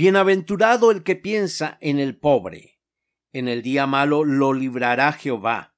[0.00, 2.78] Bienaventurado el que piensa en el pobre.
[3.32, 5.74] En el día malo lo librará Jehová.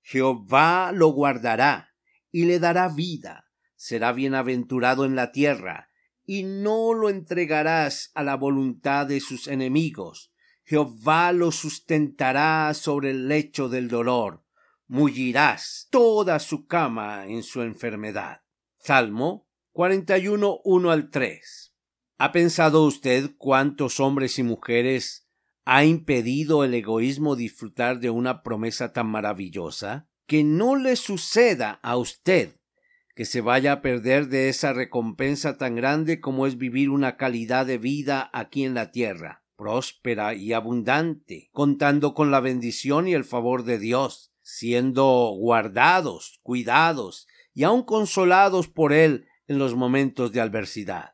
[0.00, 1.96] Jehová lo guardará
[2.30, 3.50] y le dará vida.
[3.74, 5.90] Será bienaventurado en la tierra
[6.24, 10.32] y no lo entregarás a la voluntad de sus enemigos.
[10.62, 14.44] Jehová lo sustentará sobre el lecho del dolor.
[14.86, 18.42] Mullirás toda su cama en su enfermedad.
[18.78, 21.73] Salmo 41, 1 al 3.
[22.16, 25.28] ¿Ha pensado usted cuántos hombres y mujeres
[25.64, 30.08] ha impedido el egoísmo disfrutar de una promesa tan maravillosa?
[30.26, 32.56] Que no le suceda a usted
[33.14, 37.64] que se vaya a perder de esa recompensa tan grande como es vivir una calidad
[37.64, 43.24] de vida aquí en la tierra, próspera y abundante, contando con la bendición y el
[43.24, 50.40] favor de Dios, siendo guardados, cuidados y aun consolados por Él en los momentos de
[50.40, 51.13] adversidad.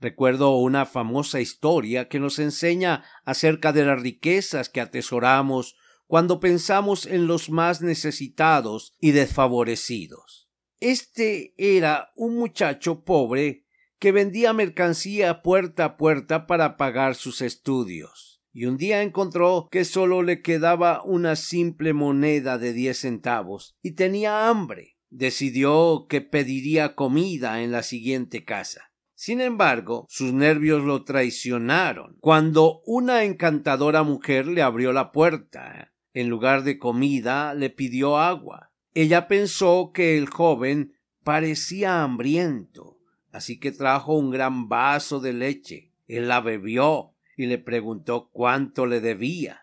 [0.00, 5.76] Recuerdo una famosa historia que nos enseña acerca de las riquezas que atesoramos
[6.06, 10.48] cuando pensamos en los más necesitados y desfavorecidos.
[10.80, 13.66] Este era un muchacho pobre
[13.98, 19.84] que vendía mercancía puerta a puerta para pagar sus estudios, y un día encontró que
[19.84, 24.96] solo le quedaba una simple moneda de diez centavos y tenía hambre.
[25.10, 28.89] Decidió que pediría comida en la siguiente casa.
[29.20, 35.92] Sin embargo, sus nervios lo traicionaron cuando una encantadora mujer le abrió la puerta.
[36.14, 38.72] En lugar de comida, le pidió agua.
[38.94, 42.98] Ella pensó que el joven parecía hambriento,
[43.30, 45.92] así que trajo un gran vaso de leche.
[46.08, 49.60] Él la bebió y le preguntó cuánto le debía.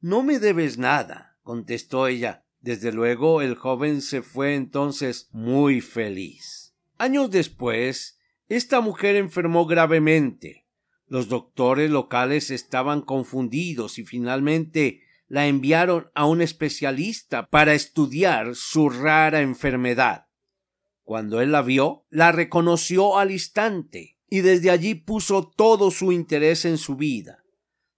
[0.00, 2.44] No me debes nada, contestó ella.
[2.60, 6.76] Desde luego el joven se fue entonces muy feliz.
[6.98, 8.16] Años después,
[8.48, 10.66] esta mujer enfermó gravemente.
[11.06, 18.88] Los doctores locales estaban confundidos y finalmente la enviaron a un especialista para estudiar su
[18.88, 20.26] rara enfermedad.
[21.02, 26.64] Cuando él la vio, la reconoció al instante y desde allí puso todo su interés
[26.64, 27.44] en su vida.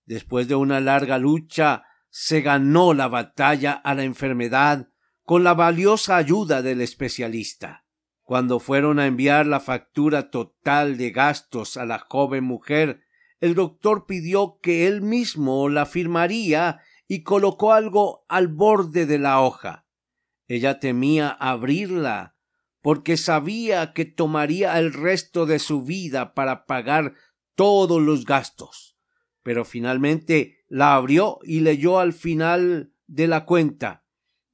[0.05, 4.89] Después de una larga lucha, se ganó la batalla a la enfermedad
[5.23, 7.85] con la valiosa ayuda del especialista.
[8.29, 13.01] Cuando fueron a enviar la factura total de gastos a la joven mujer,
[13.41, 19.41] el doctor pidió que él mismo la firmaría y colocó algo al borde de la
[19.41, 19.87] hoja.
[20.47, 22.37] Ella temía abrirla
[22.83, 27.15] porque sabía que tomaría el resto de su vida para pagar
[27.55, 28.99] todos los gastos.
[29.43, 34.05] Pero finalmente la abrió y leyó al final de la cuenta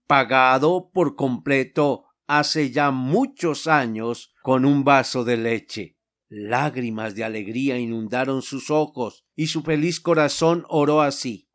[0.07, 5.99] pagado por completo hace ya muchos años con un vaso de leche.
[6.29, 11.49] Lágrimas de alegría inundaron sus ojos y su feliz corazón oró así.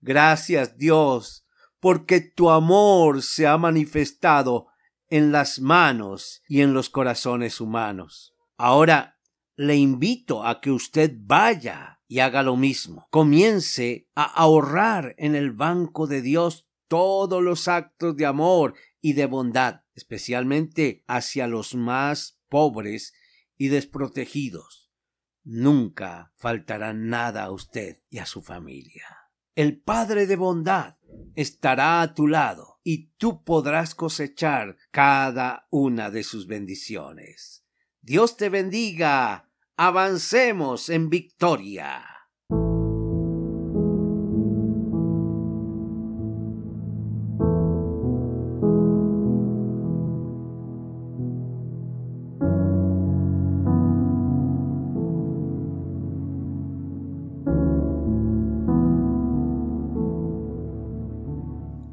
[0.00, 1.46] Gracias Dios,
[1.80, 4.68] porque tu amor se ha manifestado
[5.08, 8.34] en las manos y en los corazones humanos.
[8.56, 9.18] Ahora
[9.56, 13.06] le invito a que usted vaya y haga lo mismo.
[13.10, 19.26] Comience a ahorrar en el banco de Dios todos los actos de amor y de
[19.26, 23.14] bondad especialmente hacia los más pobres
[23.56, 24.92] y desprotegidos.
[25.42, 29.04] Nunca faltará nada a usted y a su familia.
[29.54, 30.98] El Padre de bondad
[31.34, 37.64] estará a tu lado y tú podrás cosechar cada una de sus bendiciones.
[38.00, 39.50] Dios te bendiga.
[39.76, 42.17] Avancemos en victoria.